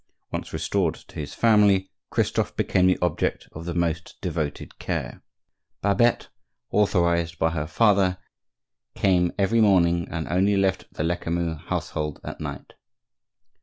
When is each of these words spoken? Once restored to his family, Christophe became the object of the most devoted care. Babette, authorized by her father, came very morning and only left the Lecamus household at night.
Once 0.31 0.51
restored 0.51 0.95
to 0.95 1.19
his 1.19 1.35
family, 1.35 1.91
Christophe 2.09 2.55
became 2.55 2.87
the 2.87 2.97
object 3.03 3.47
of 3.51 3.65
the 3.65 3.75
most 3.75 4.15
devoted 4.19 4.79
care. 4.79 5.21
Babette, 5.83 6.29
authorized 6.71 7.37
by 7.37 7.51
her 7.51 7.67
father, 7.67 8.17
came 8.95 9.31
very 9.37 9.61
morning 9.61 10.07
and 10.09 10.27
only 10.27 10.57
left 10.57 10.91
the 10.91 11.03
Lecamus 11.03 11.61
household 11.67 12.19
at 12.23 12.41
night. 12.41 12.73